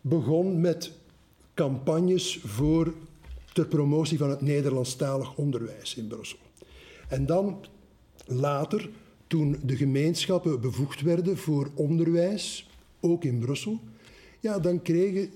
begon 0.00 0.60
met 0.60 0.92
campagnes 1.54 2.40
voor 2.44 2.94
ter 3.52 3.66
promotie 3.66 4.18
van 4.18 4.30
het 4.30 4.40
Nederlandstalig 4.40 5.34
onderwijs 5.36 5.94
in 5.94 6.06
Brussel. 6.06 6.38
En 7.08 7.26
dan 7.26 7.56
later, 8.26 8.90
toen 9.26 9.56
de 9.64 9.76
gemeenschappen 9.76 10.60
bevoegd 10.60 11.00
werden 11.00 11.36
voor 11.36 11.70
onderwijs, 11.74 12.70
ook 13.00 13.24
in 13.24 13.38
Brussel, 13.38 13.80
ja, 14.40 14.58
dan 14.58 14.82
kregen 14.82 15.30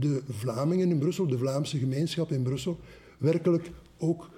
de 0.00 0.22
Vlamingen 0.28 0.90
in 0.90 0.98
Brussel, 0.98 1.26
de 1.26 1.38
Vlaamse 1.38 1.78
gemeenschap 1.78 2.30
in 2.32 2.42
Brussel, 2.42 2.78
werkelijk 3.18 3.70
ook 3.98 4.30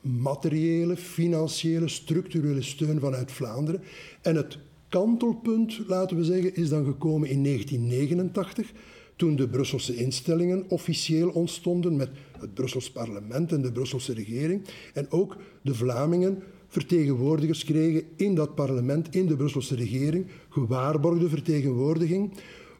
materiële, 0.00 0.96
financiële, 0.96 1.88
structurele 1.88 2.62
steun 2.62 3.00
vanuit 3.00 3.32
Vlaanderen. 3.32 3.82
En 4.22 4.36
het 4.36 4.58
kantelpunt, 4.88 5.80
laten 5.86 6.16
we 6.16 6.24
zeggen, 6.24 6.54
is 6.54 6.68
dan 6.68 6.84
gekomen 6.84 7.28
in 7.28 7.44
1989, 7.44 8.72
toen 9.16 9.36
de 9.36 9.48
Brusselse 9.48 9.96
instellingen 9.96 10.64
officieel 10.68 11.28
ontstonden 11.28 11.96
met 11.96 12.10
het 12.38 12.54
Brussels 12.54 12.90
parlement 12.90 13.52
en 13.52 13.62
de 13.62 13.72
Brusselse 13.72 14.12
regering. 14.12 14.62
En 14.94 15.10
ook 15.10 15.36
de 15.62 15.74
Vlamingen 15.74 16.42
vertegenwoordigers 16.68 17.64
kregen 17.64 18.02
in 18.16 18.34
dat 18.34 18.54
parlement, 18.54 19.14
in 19.14 19.26
de 19.26 19.36
Brusselse 19.36 19.74
regering, 19.74 20.26
gewaarborgde 20.48 21.28
vertegenwoordiging, 21.28 22.32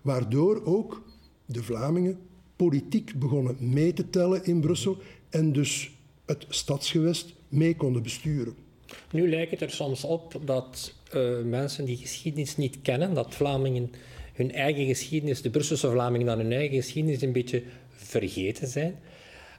waardoor 0.02 0.64
ook 0.64 1.02
de 1.52 1.62
Vlamingen 1.62 2.19
politiek 2.57 3.19
begonnen 3.19 3.57
mee 3.59 3.92
te 3.92 4.11
tellen 4.11 4.45
in 4.45 4.61
Brussel 4.61 4.97
en 5.30 5.52
dus 5.52 5.90
het 6.26 6.47
stadsgewest 6.49 7.35
mee 7.49 7.76
konden 7.76 8.02
besturen. 8.02 8.54
Nu 9.12 9.28
lijkt 9.28 9.50
het 9.50 9.61
er 9.61 9.71
soms 9.71 10.04
op 10.04 10.40
dat 10.45 10.95
uh, 11.14 11.42
mensen 11.42 11.85
die 11.85 11.97
geschiedenis 11.97 12.57
niet 12.57 12.78
kennen, 12.83 13.14
dat 13.14 13.35
Vlamingen 13.35 13.90
hun 14.33 14.52
eigen 14.52 14.87
geschiedenis, 14.87 15.42
de 15.42 15.50
Brusselse 15.50 15.90
Vlamingen 15.90 16.26
dan 16.26 16.38
hun 16.38 16.52
eigen 16.52 16.76
geschiedenis 16.76 17.23
een 17.23 17.33
beetje 17.33 17.62
vergeten 17.90 18.69
zijn. 18.69 18.99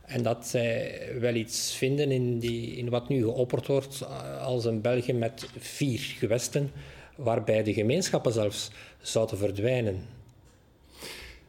En 0.05 0.24
dat 0.24 0.48
zij 0.48 1.01
wel 1.19 1.33
iets 1.33 1.75
vinden 1.75 2.12
in, 2.12 2.39
die, 2.39 2.75
in 2.75 2.89
wat 2.89 3.10
nu 3.10 3.24
geopperd 3.24 3.67
wordt 3.67 4.05
als 4.41 4.65
een 4.65 4.81
België 4.81 5.13
met 5.13 5.50
vier 5.57 6.00
gewesten, 6.00 6.71
waarbij 7.15 7.63
de 7.63 7.74
gemeenschappen 7.74 8.31
zelfs 8.31 8.71
zouden 9.01 9.38
verdwijnen. 9.38 10.20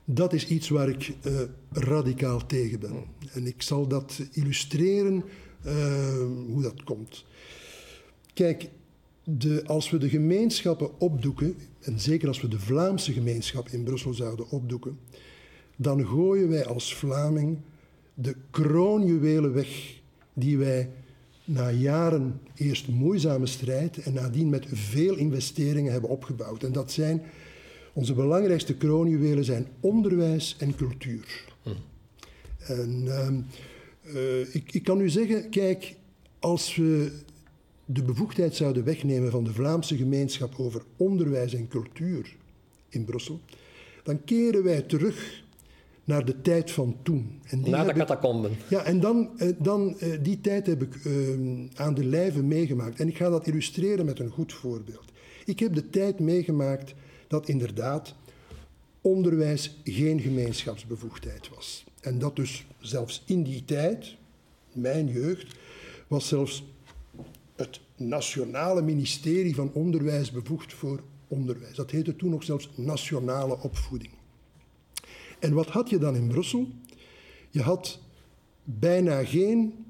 Dat 0.04 0.32
is 0.32 0.47
iets 0.49 0.68
waar 0.68 0.88
ik 0.88 1.14
uh, 1.26 1.40
radicaal 1.73 2.47
tegen 2.47 2.80
ben. 2.80 3.04
En 3.32 3.47
ik 3.47 3.62
zal 3.62 3.87
dat 3.87 4.21
illustreren 4.32 5.25
uh, 5.66 5.73
hoe 6.47 6.62
dat 6.62 6.82
komt. 6.82 7.25
Kijk, 8.35 8.68
de, 9.25 9.62
als 9.66 9.90
we 9.90 9.99
de 9.99 10.09
gemeenschappen 10.09 11.00
opdoeken, 11.00 11.56
en 11.80 12.00
zeker 12.00 12.28
als 12.28 12.40
we 12.40 12.49
de 12.49 12.61
Vlaamse 12.61 13.12
gemeenschap 13.12 13.68
in 13.68 13.82
Brussel 13.82 14.14
zouden 14.14 14.50
opdoeken, 14.50 14.99
dan 15.76 16.06
gooien 16.06 16.49
wij 16.49 16.66
als 16.66 16.94
Vlaming 16.94 17.59
de 18.14 18.37
kroonjuwelen 18.50 19.52
weg 19.52 20.00
die 20.32 20.59
wij 20.59 20.90
na 21.44 21.71
jaren 21.71 22.40
eerst 22.54 22.88
moeizame 22.88 23.47
strijd 23.47 23.99
en 23.99 24.12
nadien 24.12 24.49
met 24.49 24.66
veel 24.73 25.16
investeringen 25.16 25.92
hebben 25.92 26.11
opgebouwd. 26.11 26.62
En 26.62 26.73
dat 26.73 26.92
zijn 26.92 27.23
onze 27.92 28.14
belangrijkste 28.14 28.75
kroonjuwelen 28.75 29.44
zijn 29.44 29.66
onderwijs 29.80 30.56
en 30.58 30.76
cultuur. 30.76 31.44
Hm. 31.62 31.70
En 32.66 33.04
uh, 34.04 34.54
ik, 34.54 34.72
ik 34.72 34.84
kan 34.84 35.00
u 35.00 35.08
zeggen, 35.08 35.50
kijk, 35.50 35.94
als 36.38 36.76
we 36.76 37.12
de 37.84 38.02
bevoegdheid 38.02 38.56
zouden 38.56 38.84
wegnemen 38.84 39.30
van 39.30 39.44
de 39.44 39.52
Vlaamse 39.52 39.96
gemeenschap 39.96 40.54
over 40.58 40.82
onderwijs 40.96 41.54
en 41.54 41.68
cultuur 41.68 42.37
in 42.88 43.04
Brussel, 43.04 43.40
dan 44.02 44.25
keren 44.25 44.64
wij 44.64 44.82
terug 44.82 45.42
naar 46.04 46.25
de 46.25 46.40
tijd 46.40 46.70
van 46.70 46.96
toen. 47.02 47.40
En 47.44 47.70
naar 47.70 47.87
de 47.87 47.92
catacomben. 47.92 48.50
Ja, 48.68 48.84
en 48.84 49.00
dan, 49.00 49.30
eh, 49.38 49.49
dan 49.58 49.96
die 50.22 50.40
tijd 50.40 50.66
heb 50.66 50.82
ik 50.82 50.94
ehm, 50.94 51.66
aan 51.75 51.94
de 51.94 52.04
lijve 52.04 52.42
meegemaakt. 52.42 53.00
En 53.00 53.08
ik 53.08 53.16
ga 53.16 53.28
dat 53.30 53.46
illustreren 53.46 54.04
met 54.04 54.18
een 54.18 54.30
goed 54.30 54.52
voorbeeld. 54.52 55.04
Ik 55.44 55.58
heb 55.58 55.75
de 55.75 55.90
tijd 55.90 56.20
meegemaakt 56.20 56.94
dat 57.32 57.48
inderdaad 57.48 58.14
onderwijs 59.00 59.76
geen 59.84 60.20
gemeenschapsbevoegdheid 60.20 61.48
was. 61.48 61.84
En 62.00 62.18
dat 62.18 62.36
dus 62.36 62.66
zelfs 62.78 63.22
in 63.26 63.42
die 63.42 63.64
tijd, 63.64 64.16
mijn 64.72 65.08
jeugd, 65.08 65.56
was 66.06 66.28
zelfs 66.28 66.64
het 67.56 67.80
Nationale 67.96 68.82
Ministerie 68.82 69.54
van 69.54 69.70
Onderwijs 69.72 70.30
bevoegd 70.30 70.72
voor 70.72 71.02
onderwijs. 71.28 71.76
Dat 71.76 71.90
heette 71.90 72.16
toen 72.16 72.30
nog 72.30 72.44
zelfs 72.44 72.70
nationale 72.74 73.58
opvoeding. 73.58 74.12
En 75.38 75.52
wat 75.52 75.66
had 75.66 75.90
je 75.90 75.98
dan 75.98 76.16
in 76.16 76.26
Brussel? 76.28 76.68
Je 77.50 77.62
had 77.62 78.00
bijna 78.64 79.24
geen 79.24 79.84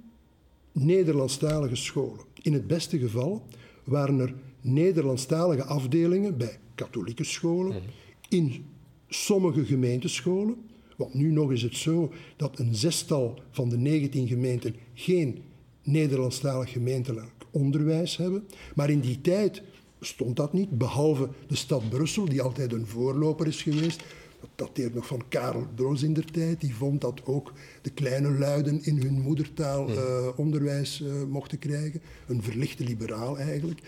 Nederlandstalige 0.72 1.76
scholen. 1.76 2.24
In 2.42 2.52
het 2.52 2.66
beste 2.66 2.98
geval 2.98 3.46
waren 3.84 4.18
er 4.18 4.34
Nederlandstalige 4.60 5.64
afdelingen 5.64 6.36
bij 6.36 6.58
katholieke 6.84 7.24
scholen, 7.24 7.72
mhm. 7.76 7.82
in 8.28 8.64
sommige 9.08 9.64
gemeentescholen. 9.64 10.56
Want 10.96 11.14
nu 11.14 11.30
nog 11.30 11.52
is 11.52 11.62
het 11.62 11.76
zo 11.76 12.12
dat 12.36 12.58
een 12.58 12.74
zestal 12.74 13.38
van 13.50 13.68
de 13.68 13.76
19 13.76 14.28
gemeenten 14.28 14.74
geen 14.94 15.42
Nederlandstalig 15.82 16.70
gemeentelijk 16.70 17.30
onderwijs 17.50 18.16
hebben. 18.16 18.46
Maar 18.74 18.90
in 18.90 19.00
die 19.00 19.20
tijd 19.20 19.62
stond 20.00 20.36
dat 20.36 20.52
niet, 20.52 20.78
behalve 20.78 21.28
de 21.46 21.56
stad 21.56 21.88
Brussel, 21.88 22.24
die 22.24 22.42
altijd 22.42 22.72
een 22.72 22.86
voorloper 22.86 23.46
is 23.46 23.62
geweest. 23.62 24.02
Dat 24.40 24.50
dateert 24.54 24.94
nog 24.94 25.06
van 25.06 25.22
Karel 25.28 25.66
Broos 25.74 26.02
in 26.02 26.12
der 26.12 26.24
tijd. 26.24 26.60
Die 26.60 26.74
vond 26.74 27.00
dat 27.00 27.20
ook 27.24 27.52
de 27.82 27.90
kleine 27.90 28.30
luiden 28.30 28.84
in 28.84 29.02
hun 29.02 29.20
moedertaal 29.20 29.90
uh, 29.90 30.28
onderwijs 30.36 31.00
uh, 31.00 31.22
mochten 31.22 31.58
krijgen. 31.58 32.02
Een 32.26 32.42
verlichte 32.42 32.84
liberaal 32.84 33.38
eigenlijk. 33.38 33.80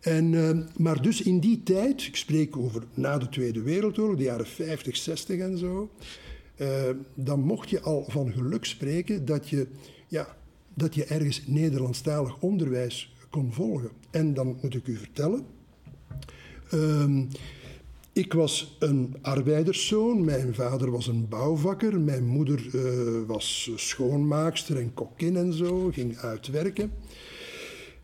En, 0.00 0.32
uh, 0.32 0.58
maar 0.76 1.02
dus 1.02 1.22
in 1.22 1.40
die 1.40 1.62
tijd, 1.62 2.06
ik 2.06 2.16
spreek 2.16 2.56
over 2.56 2.82
na 2.94 3.18
de 3.18 3.28
Tweede 3.28 3.62
Wereldoorlog, 3.62 4.16
de 4.16 4.22
jaren 4.22 4.46
50, 4.46 4.96
60 4.96 5.38
en 5.38 5.58
zo, 5.58 5.90
uh, 6.56 6.68
dan 7.14 7.40
mocht 7.40 7.70
je 7.70 7.80
al 7.80 8.04
van 8.08 8.32
geluk 8.32 8.64
spreken 8.64 9.24
dat 9.24 9.48
je, 9.48 9.66
ja, 10.08 10.36
dat 10.74 10.94
je 10.94 11.04
ergens 11.04 11.42
Nederlandstalig 11.46 12.38
onderwijs 12.40 13.14
kon 13.30 13.52
volgen. 13.52 13.90
En 14.10 14.34
dan 14.34 14.58
moet 14.62 14.74
ik 14.74 14.86
u 14.86 14.96
vertellen, 14.96 15.46
uh, 16.74 17.22
ik 18.12 18.32
was 18.32 18.76
een 18.78 19.16
arbeiderszoon, 19.20 20.24
mijn 20.24 20.54
vader 20.54 20.90
was 20.90 21.06
een 21.06 21.28
bouwvakker, 21.28 22.00
mijn 22.00 22.24
moeder 22.24 22.74
uh, 22.74 23.26
was 23.26 23.70
schoonmaakster 23.76 24.76
en 24.76 24.94
kokkin 24.94 25.36
en 25.36 25.52
zo, 25.52 25.90
ging 25.90 26.16
uitwerken. 26.16 26.92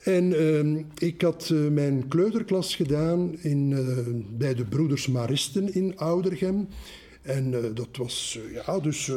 En 0.07 0.25
uh, 0.25 0.85
ik 0.99 1.23
had 1.23 1.51
uh, 1.53 1.71
mijn 1.71 2.09
kleuterklas 2.09 2.75
gedaan 2.75 3.39
in, 3.41 3.71
uh, 3.71 3.99
bij 4.39 4.55
de 4.55 4.65
broeders 4.65 5.07
Maristen 5.07 5.75
in 5.75 5.99
Oudergem. 5.99 6.69
En 7.23 7.53
uh, 7.53 7.59
dat 7.75 7.89
was 7.97 8.39
ja, 8.53 8.79
dus 8.79 9.09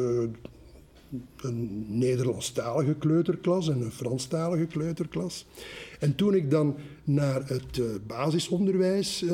een 1.42 1.86
Nederlandstalige 1.88 2.96
kleuterklas 2.96 3.70
en 3.70 3.82
een 3.82 3.92
Franstalige 3.92 4.66
kleuterklas. 4.66 5.46
En 6.00 6.16
toen 6.16 6.34
ik 6.34 6.52
dan 6.52 6.76
naar 7.04 7.48
het 7.48 7.82
basisonderwijs 8.08 9.26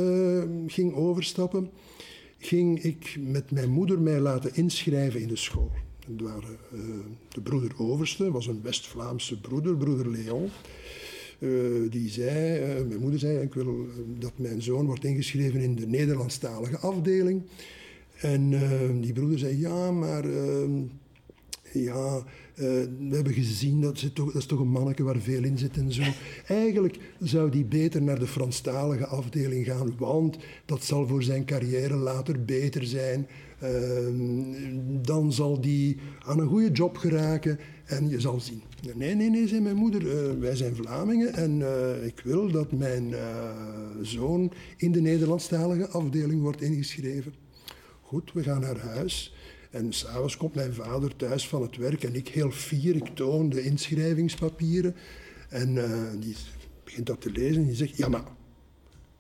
ging 0.68 0.94
overstappen, 0.94 1.70
ging 2.38 2.84
ik 2.84 3.18
met 3.20 3.52
mijn 3.52 3.70
moeder 3.70 4.00
mij 4.00 4.20
laten 4.20 4.56
inschrijven 4.56 5.22
in 5.22 5.28
de 5.28 5.36
school. 5.36 5.72
Het 6.08 6.22
waren 6.22 6.58
de 7.30 7.42
broeder 7.42 7.72
Overste, 7.78 8.32
was 8.32 8.48
een 8.48 8.62
West-Vlaamse 8.62 9.40
broeder, 9.40 9.76
broeder 9.78 10.10
Leon. 10.10 10.50
Uh, 11.46 11.92
die 11.92 12.10
zei, 12.10 12.60
uh, 12.60 12.88
mijn 12.88 13.00
moeder 13.00 13.20
zei, 13.20 13.38
ik 13.38 13.54
wil 13.54 13.88
dat 14.20 14.32
mijn 14.36 14.62
zoon 14.62 14.86
wordt 14.86 15.04
ingeschreven 15.04 15.60
in 15.60 15.76
de 15.76 15.88
Nederlandstalige 15.88 16.78
afdeling. 16.78 17.42
En 18.22 18.50
die 19.02 19.14
broeder 19.14 19.40
zei, 19.40 19.60
ja, 19.60 19.92
maar 19.92 20.24
ehm, 20.24 20.82
ja, 22.56 22.64
we 23.10 23.16
hebben 23.16 23.34
gezien 23.34 23.82
dat, 23.82 24.00
ze 24.00 24.14
toch, 24.14 24.26
dat 24.26 24.42
is 24.42 24.46
toch 24.48 24.60
een 24.60 24.68
manneke 24.68 25.04
waar 25.04 25.20
veel 25.20 25.44
in 25.44 25.58
zit 25.58 25.78
en 25.78 25.92
zo. 25.92 26.04
Eigenlijk 26.48 26.98
zou 27.20 27.50
die 27.50 27.66
beter 27.66 28.02
naar 28.02 28.20
de 28.20 28.28
Franstalige 28.28 29.06
afdeling 29.06 29.66
gaan, 29.66 29.98
want 29.98 30.38
dat 30.66 30.84
zal 30.84 31.08
voor 31.08 31.24
zijn 31.24 31.46
carrière 31.46 31.96
later 31.96 32.46
beter 32.46 32.86
zijn. 32.86 33.28
Ehm, 33.60 35.02
dan 35.02 35.34
zal 35.34 35.62
die 35.62 35.98
aan 36.26 36.40
een 36.40 36.48
goede 36.48 36.72
job 36.72 36.98
geraken 36.98 37.60
en 37.86 38.10
je 38.10 38.20
zal 38.20 38.40
zien. 38.40 38.62
Nee, 38.94 39.16
nee, 39.16 39.30
nee, 39.30 39.48
zei 39.48 39.62
mijn 39.62 39.76
moeder. 39.76 40.02
Uh, 40.02 40.40
wij 40.40 40.56
zijn 40.56 40.76
Vlamingen 40.76 41.34
en 41.34 41.60
uh, 41.60 42.06
ik 42.06 42.22
wil 42.24 42.52
dat 42.52 42.72
mijn 42.72 43.14
zoon 44.02 44.52
in 44.78 44.92
de 44.92 45.02
Nederlandstalige 45.02 45.88
afdeling 45.88 46.42
wordt 46.42 46.62
ingeschreven. 46.62 47.34
Goed, 48.02 48.32
we 48.34 48.44
gaan 48.44 48.62
naar 48.62 48.80
huis. 48.80 49.35
En 49.76 49.94
s'avonds 49.94 50.38
komt 50.38 50.56
mijn 50.56 50.74
vader 50.74 51.16
thuis 51.16 51.48
van 51.48 51.62
het 51.62 51.78
werk 51.78 52.04
en 52.04 52.16
ik 52.16 52.28
heel 52.28 52.52
fier, 52.52 52.96
ik 52.96 53.08
toon 53.14 53.50
de 53.50 53.64
inschrijvingspapieren. 53.64 54.96
En 55.50 55.74
die 56.20 56.36
begint 56.84 57.06
dat 57.06 57.22
te 57.22 57.32
lezen 57.32 57.62
en 57.62 57.68
die 57.68 57.76
zegt, 57.76 57.98
ja 57.98 58.08
maar, 58.08 58.24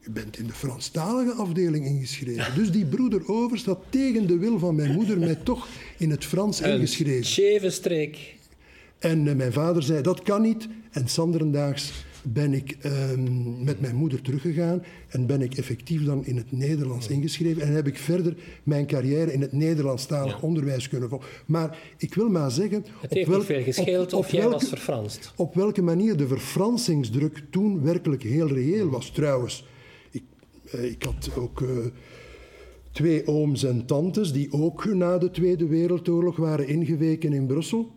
u 0.01 0.11
bent 0.11 0.37
in 0.37 0.47
de 0.47 0.53
Franstalige 0.53 1.31
afdeling 1.31 1.85
ingeschreven. 1.85 2.55
Dus 2.55 2.71
die 2.71 2.85
broeder 2.85 3.27
Overst 3.27 3.65
had 3.65 3.79
tegen 3.89 4.27
de 4.27 4.37
wil 4.37 4.59
van 4.59 4.75
mijn 4.75 4.91
moeder 4.91 5.19
mij 5.19 5.35
toch 5.35 5.67
in 5.97 6.09
het 6.09 6.25
Frans 6.25 6.61
ingeschreven. 6.61 7.17
Een 7.17 7.25
scheve 7.25 7.69
streek. 7.69 8.35
En 8.99 9.25
uh, 9.25 9.35
mijn 9.35 9.53
vader 9.53 9.83
zei, 9.83 10.01
dat 10.01 10.21
kan 10.21 10.41
niet. 10.41 10.67
En 10.91 11.07
sanderendaags 11.07 11.91
ben 12.27 12.53
ik 12.53 12.77
um, 12.85 13.63
met 13.63 13.81
mijn 13.81 13.95
moeder 13.95 14.21
teruggegaan 14.21 14.83
en 15.07 15.25
ben 15.25 15.41
ik 15.41 15.57
effectief 15.57 16.03
dan 16.03 16.25
in 16.25 16.37
het 16.37 16.51
Nederlands 16.51 17.07
ingeschreven. 17.07 17.61
En 17.61 17.73
heb 17.73 17.87
ik 17.87 17.97
verder 17.97 18.35
mijn 18.63 18.87
carrière 18.87 19.33
in 19.33 19.41
het 19.41 19.51
Nederlandstalig 19.51 20.33
ja. 20.33 20.39
onderwijs 20.41 20.89
kunnen 20.89 21.09
volgen. 21.09 21.27
Maar 21.45 21.77
ik 21.97 22.13
wil 22.13 22.29
maar 22.29 22.51
zeggen... 22.51 22.85
Het 23.01 23.13
heeft 23.13 23.29
niet 23.29 23.43
veel 23.43 23.63
gescheeld 23.63 24.13
op, 24.13 24.19
of 24.19 24.31
jij 24.31 24.41
welke, 24.41 24.55
was 24.55 24.69
verfranst. 24.69 25.33
Op 25.35 25.55
welke 25.55 25.81
manier 25.81 26.17
de 26.17 26.27
verfransingsdruk 26.27 27.41
toen 27.49 27.81
werkelijk 27.83 28.23
heel 28.23 28.47
reëel 28.47 28.89
was. 28.89 29.11
Trouwens, 29.11 29.67
ik, 30.11 30.23
uh, 30.75 30.83
ik 30.83 31.03
had 31.03 31.31
ook... 31.37 31.59
Uh, 31.59 31.69
twee 32.91 33.27
ooms 33.27 33.63
en 33.63 33.85
tantes 33.85 34.31
die 34.31 34.51
ook 34.51 34.85
na 34.85 35.17
de 35.17 35.31
Tweede 35.31 35.67
Wereldoorlog 35.67 36.35
waren 36.35 36.67
ingeweken 36.67 37.33
in 37.33 37.45
Brussel. 37.45 37.91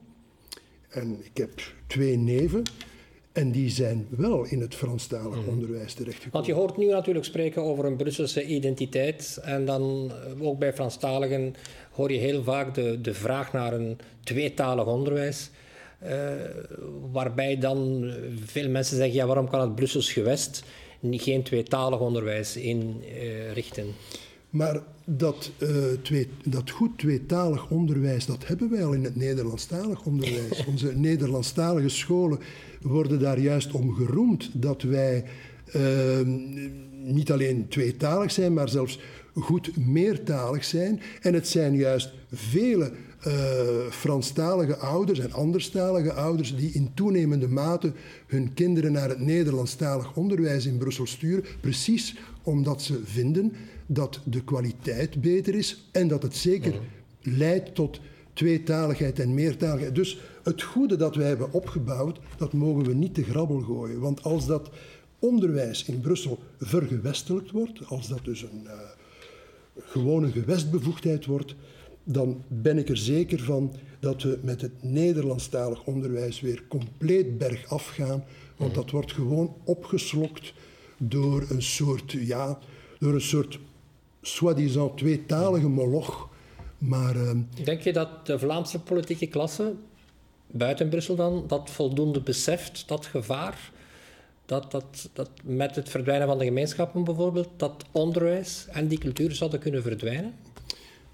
En 0.88 1.16
ik 1.23 1.37
heb 1.37 1.50
twee 1.87 2.16
neven. 2.16 2.62
En 3.38 3.50
die 3.50 3.71
zijn 3.71 4.07
wel 4.11 4.45
in 4.45 4.61
het 4.61 4.75
Franstalig 4.75 5.42
mm. 5.42 5.49
onderwijs 5.49 5.95
terechtgekomen. 5.95 6.33
Want 6.33 6.47
je 6.47 6.52
hoort 6.52 6.76
nu 6.76 6.87
natuurlijk 6.87 7.25
spreken 7.25 7.62
over 7.62 7.85
een 7.85 7.97
Brusselse 7.97 8.45
identiteit. 8.45 9.40
En 9.42 9.64
dan 9.64 10.12
eh, 10.40 10.47
ook 10.47 10.59
bij 10.59 10.73
Franstaligen 10.73 11.54
hoor 11.92 12.12
je 12.12 12.18
heel 12.18 12.42
vaak 12.42 12.75
de, 12.75 13.00
de 13.00 13.14
vraag 13.14 13.52
naar 13.52 13.73
een 13.73 13.99
tweetalig 14.25 14.87
onderwijs. 14.87 15.50
Uh, 16.04 16.11
waarbij 17.12 17.59
dan 17.59 18.11
veel 18.45 18.68
mensen 18.68 18.97
zeggen: 18.97 19.14
ja, 19.14 19.26
waarom 19.26 19.49
kan 19.49 19.61
het 19.61 19.75
Brussels 19.75 20.12
gewest 20.12 20.62
geen 21.02 21.42
tweetalig 21.42 22.00
onderwijs 22.00 22.57
inrichten? 22.57 23.87
Uh, 23.87 23.92
maar 24.50 24.82
dat, 25.04 25.50
uh, 25.58 25.69
twee, 26.02 26.28
dat 26.45 26.71
goed 26.71 26.99
tweetalig 26.99 27.71
onderwijs, 27.71 28.26
dat 28.26 28.47
hebben 28.47 28.71
wij 28.71 28.84
al 28.84 28.93
in 28.93 29.04
het 29.04 29.17
Nederlandstalig 29.17 30.04
onderwijs. 30.04 30.65
Onze 30.71 30.97
Nederlandstalige 30.97 31.89
scholen 31.89 32.39
worden 32.82 33.19
daar 33.19 33.39
juist 33.41 33.73
om 33.73 33.95
geroemd 33.95 34.50
dat 34.52 34.82
wij 34.82 35.25
uh, 35.76 36.19
niet 37.04 37.32
alleen 37.32 37.69
tweetalig 37.69 38.32
zijn, 38.32 38.54
maar 38.54 38.69
zelfs 38.69 39.00
goed 39.34 39.76
meertalig 39.76 40.65
zijn. 40.65 41.00
En 41.21 41.34
het 41.34 41.49
zijn 41.49 41.76
juist 41.76 42.13
vele 42.32 42.93
uh, 43.26 43.32
Franstalige 43.91 44.76
ouders 44.76 45.19
en 45.19 45.32
anderstalige 45.32 46.13
ouders 46.13 46.56
die 46.56 46.73
in 46.73 46.91
toenemende 46.95 47.49
mate 47.49 47.93
hun 48.26 48.54
kinderen 48.54 48.93
naar 48.93 49.08
het 49.08 49.21
Nederlandstalig 49.21 50.15
onderwijs 50.15 50.67
in 50.67 50.78
Brussel 50.78 51.06
sturen, 51.06 51.45
precies 51.61 52.17
omdat 52.43 52.82
ze 52.82 53.00
vinden 53.04 53.52
dat 53.90 54.20
de 54.24 54.44
kwaliteit 54.44 55.20
beter 55.20 55.54
is 55.54 55.88
en 55.92 56.08
dat 56.08 56.22
het 56.22 56.36
zeker 56.36 56.74
leidt 57.22 57.74
tot 57.74 58.00
tweetaligheid 58.32 59.18
en 59.18 59.34
meertaligheid. 59.34 59.94
Dus 59.94 60.18
het 60.42 60.62
goede 60.62 60.96
dat 60.96 61.14
wij 61.14 61.28
hebben 61.28 61.52
opgebouwd, 61.52 62.18
dat 62.36 62.52
mogen 62.52 62.84
we 62.84 62.94
niet 62.94 63.14
te 63.14 63.24
grabbel 63.24 63.60
gooien. 63.60 64.00
Want 64.00 64.22
als 64.22 64.46
dat 64.46 64.70
onderwijs 65.18 65.84
in 65.84 66.00
Brussel 66.00 66.38
vergewestelijkt 66.58 67.50
wordt, 67.50 67.86
als 67.86 68.08
dat 68.08 68.24
dus 68.24 68.42
een 68.42 68.62
uh, 68.64 68.72
gewone 69.78 70.30
gewestbevoegdheid 70.30 71.26
wordt, 71.26 71.54
dan 72.04 72.42
ben 72.48 72.78
ik 72.78 72.88
er 72.88 72.96
zeker 72.96 73.40
van 73.40 73.74
dat 74.00 74.22
we 74.22 74.38
met 74.42 74.60
het 74.60 74.82
Nederlandstalig 74.82 75.84
onderwijs 75.84 76.40
weer 76.40 76.62
compleet 76.68 77.38
bergaf 77.38 77.86
gaan. 77.86 78.24
Want 78.56 78.74
dat 78.74 78.90
wordt 78.90 79.12
gewoon 79.12 79.54
opgeslokt 79.64 80.52
door 80.98 81.46
een 81.50 81.62
soort, 81.62 82.12
ja, 82.12 82.58
door 82.98 83.14
een 83.14 83.20
soort 83.20 83.58
soi-disant 84.23 84.97
tweetalige 84.97 85.69
moloch. 85.69 86.28
Maar, 86.78 87.17
uh, 87.17 87.31
Denk 87.65 87.81
je 87.81 87.93
dat 87.93 88.26
de 88.26 88.39
Vlaamse 88.39 88.81
politieke 88.81 89.26
klasse, 89.26 89.75
buiten 90.47 90.89
Brussel 90.89 91.17
dan, 91.17 91.45
dat 91.47 91.71
voldoende 91.71 92.21
beseft, 92.21 92.89
dat 92.89 93.07
gevaar? 93.07 93.73
Dat, 94.47 94.71
dat, 94.71 95.11
dat 95.13 95.31
met 95.45 95.76
het 95.76 95.89
verdwijnen 95.89 96.26
van 96.26 96.39
de 96.39 96.45
gemeenschappen 96.45 97.04
bijvoorbeeld, 97.04 97.49
dat 97.57 97.85
onderwijs 97.93 98.67
en 98.71 98.89
die 98.89 98.99
cultuur 98.99 99.33
zouden 99.33 99.61
kunnen 99.61 99.83
verdwijnen? 99.83 100.35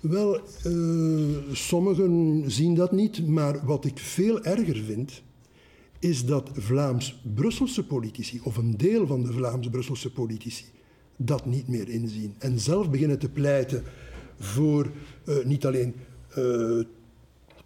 Wel, 0.01 0.41
uh, 0.67 1.37
sommigen 1.53 2.45
zien 2.47 2.75
dat 2.75 2.93
niet, 2.93 3.27
maar 3.27 3.67
wat 3.67 3.85
ik 3.85 3.99
veel 3.99 4.43
erger 4.43 4.77
vind, 4.77 5.23
is 5.99 6.25
dat 6.25 6.51
Vlaams-Brusselse 6.53 7.87
politici, 7.87 8.41
of 8.43 8.57
een 8.57 8.77
deel 8.77 9.07
van 9.07 9.23
de 9.23 9.33
Vlaams-Brusselse 9.33 10.13
politici, 10.13 10.65
dat 11.17 11.47
niet 11.47 11.69
meer 11.69 11.89
inzien. 11.89 12.35
En 12.39 12.59
zelf 12.59 12.91
beginnen 12.91 13.19
te 13.19 13.29
pleiten 13.29 13.83
voor 14.39 14.91
uh, 15.25 15.45
niet 15.45 15.67
alleen 15.67 15.95
uh, 16.39 16.85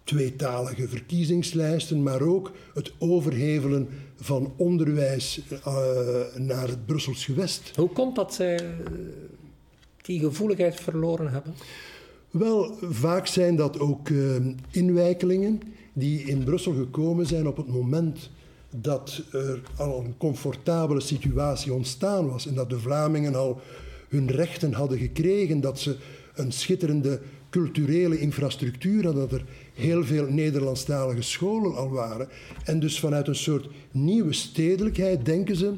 tweetalige 0.03 0.87
verkiezingslijsten, 0.87 2.03
maar 2.03 2.21
ook 2.21 2.51
het 2.73 2.91
overhevelen 2.97 3.87
van 4.15 4.53
onderwijs 4.57 5.41
uh, 5.51 5.77
naar 6.35 6.67
het 6.67 6.85
Brussels 6.85 7.25
gewest. 7.25 7.71
Hoe 7.75 7.89
komt 7.89 8.15
dat 8.15 8.33
zij 8.33 8.59
die 10.01 10.19
gevoeligheid 10.19 10.79
verloren 10.79 11.31
hebben? 11.31 11.53
Wel, 12.29 12.77
vaak 12.81 13.27
zijn 13.27 13.55
dat 13.55 13.79
ook 13.79 14.09
inwijkelingen 14.71 15.61
die 15.93 16.23
in 16.23 16.43
Brussel 16.43 16.73
gekomen 16.73 17.25
zijn 17.25 17.47
op 17.47 17.57
het 17.57 17.67
moment 17.67 18.29
dat 18.69 19.21
er 19.31 19.61
al 19.77 20.03
een 20.03 20.17
comfortabele 20.17 20.99
situatie 20.99 21.73
ontstaan 21.73 22.29
was 22.29 22.47
en 22.47 22.53
dat 22.53 22.69
de 22.69 22.79
Vlamingen 22.79 23.35
al 23.35 23.61
hun 24.09 24.27
rechten 24.31 24.73
hadden 24.73 24.97
gekregen, 24.97 25.61
dat 25.61 25.79
ze 25.79 25.95
een 26.35 26.51
schitterende 26.51 27.21
culturele 27.49 28.19
infrastructuur 28.19 29.03
hadden, 29.03 29.29
dat 29.29 29.39
er 29.39 29.45
heel 29.73 30.03
veel 30.03 30.25
Nederlandstalige 30.29 31.21
scholen 31.21 31.75
al 31.75 31.89
waren. 31.89 32.27
En 32.63 32.79
dus 32.79 32.99
vanuit 32.99 33.27
een 33.27 33.35
soort 33.35 33.69
nieuwe 33.91 34.33
stedelijkheid 34.33 35.25
denken 35.25 35.55
ze 35.55 35.73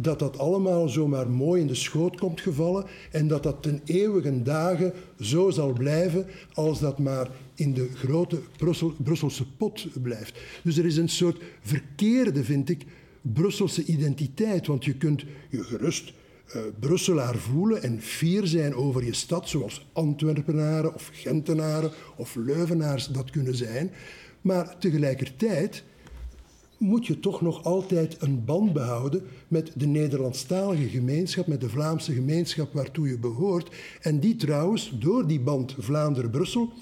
dat 0.00 0.18
dat 0.18 0.38
allemaal 0.38 0.88
zomaar 0.88 1.30
mooi 1.30 1.60
in 1.60 1.66
de 1.66 1.74
schoot 1.74 2.16
komt 2.16 2.40
gevallen 2.40 2.84
en 3.10 3.28
dat 3.28 3.42
dat 3.42 3.62
ten 3.62 3.80
eeuwige 3.84 4.42
dagen 4.42 4.92
zo 5.20 5.50
zal 5.50 5.72
blijven 5.72 6.26
als 6.52 6.80
dat 6.80 6.98
maar 6.98 7.30
in 7.54 7.74
de 7.74 7.88
grote 7.94 8.38
Brussel, 8.56 8.94
Brusselse 9.02 9.46
pot 9.56 9.86
blijft. 10.02 10.38
Dus 10.62 10.78
er 10.78 10.86
is 10.86 10.96
een 10.96 11.08
soort 11.08 11.42
verkeerde, 11.60 12.44
vind 12.44 12.68
ik, 12.68 12.84
Brusselse 13.22 13.84
identiteit. 13.84 14.66
Want 14.66 14.84
je 14.84 14.96
kunt 14.96 15.24
je 15.48 15.64
gerust 15.64 16.12
uh, 16.56 16.62
Brusselaar 16.80 17.36
voelen 17.36 17.82
en 17.82 18.00
fier 18.00 18.46
zijn 18.46 18.74
over 18.74 19.04
je 19.04 19.14
stad, 19.14 19.48
zoals 19.48 19.86
Antwerpenaren 19.92 20.94
of 20.94 21.10
Gentenaren 21.12 21.90
of 22.16 22.34
Leuvenaars 22.34 23.06
dat 23.06 23.30
kunnen 23.30 23.54
zijn. 23.54 23.90
Maar 24.40 24.78
tegelijkertijd 24.78 25.84
moet 26.78 27.06
je 27.06 27.20
toch 27.20 27.40
nog 27.40 27.64
altijd 27.64 28.16
een 28.20 28.44
band 28.44 28.72
behouden 28.72 29.22
met 29.48 29.72
de 29.74 29.86
Nederlandstalige 29.86 30.88
gemeenschap, 30.88 31.46
met 31.46 31.60
de 31.60 31.68
Vlaamse 31.68 32.12
gemeenschap 32.12 32.72
waartoe 32.72 33.08
je 33.08 33.18
behoort. 33.18 33.74
En 34.00 34.20
die 34.20 34.36
trouwens, 34.36 34.92
door 34.98 35.26
die 35.26 35.40
band 35.40 35.74
Vlaanderen-Brussel, 35.78 36.72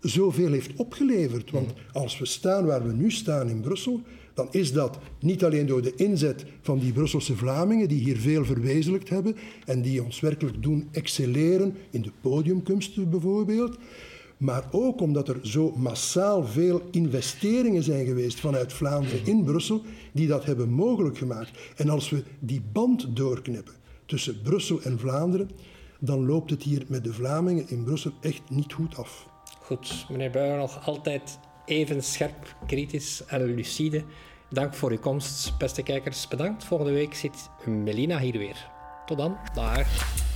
zoveel 0.00 0.52
heeft 0.52 0.76
opgeleverd. 0.76 1.50
Want 1.50 1.72
als 1.92 2.18
we 2.18 2.26
staan 2.26 2.66
waar 2.66 2.86
we 2.86 2.92
nu 2.92 3.10
staan 3.10 3.48
in 3.48 3.60
Brussel, 3.60 4.00
dan 4.34 4.48
is 4.50 4.72
dat 4.72 4.98
niet 5.20 5.44
alleen 5.44 5.66
door 5.66 5.82
de 5.82 5.94
inzet 5.96 6.44
van 6.62 6.78
die 6.78 6.92
Brusselse 6.92 7.36
Vlamingen, 7.36 7.88
die 7.88 8.02
hier 8.02 8.16
veel 8.16 8.44
verwezenlijkt 8.44 9.08
hebben 9.08 9.36
en 9.64 9.82
die 9.82 10.02
ons 10.02 10.20
werkelijk 10.20 10.62
doen 10.62 10.88
excelleren 10.92 11.74
in 11.90 12.02
de 12.02 12.12
podiumkunsten 12.20 13.10
bijvoorbeeld, 13.10 13.78
maar 14.38 14.64
ook 14.70 15.00
omdat 15.00 15.28
er 15.28 15.38
zo 15.42 15.72
massaal 15.76 16.46
veel 16.46 16.82
investeringen 16.90 17.82
zijn 17.82 18.06
geweest 18.06 18.40
vanuit 18.40 18.72
Vlaanderen 18.72 19.26
in 19.26 19.44
Brussel, 19.44 19.82
die 20.12 20.26
dat 20.26 20.44
hebben 20.44 20.68
mogelijk 20.68 21.18
gemaakt. 21.18 21.50
En 21.76 21.88
als 21.88 22.10
we 22.10 22.24
die 22.38 22.62
band 22.72 23.16
doorknippen 23.16 23.74
tussen 24.06 24.42
Brussel 24.42 24.82
en 24.82 24.98
Vlaanderen, 24.98 25.50
dan 26.00 26.26
loopt 26.26 26.50
het 26.50 26.62
hier 26.62 26.84
met 26.88 27.04
de 27.04 27.12
Vlamingen 27.12 27.68
in 27.68 27.84
Brussel 27.84 28.12
echt 28.20 28.42
niet 28.50 28.72
goed 28.72 28.96
af. 28.96 29.26
Goed, 29.60 30.06
meneer 30.10 30.30
Buijer, 30.30 30.56
nog 30.56 30.86
altijd 30.86 31.38
even 31.64 32.02
scherp, 32.02 32.56
kritisch 32.66 33.24
en 33.26 33.54
lucide. 33.54 34.04
Dank 34.50 34.74
voor 34.74 34.90
uw 34.90 34.98
komst, 34.98 35.58
beste 35.58 35.82
kijkers. 35.82 36.28
Bedankt. 36.28 36.64
Volgende 36.64 36.92
week 36.92 37.14
zit 37.14 37.50
Melina 37.66 38.18
hier 38.18 38.38
weer. 38.38 38.70
Tot 39.06 39.18
dan. 39.18 39.36
Dag. 39.54 40.27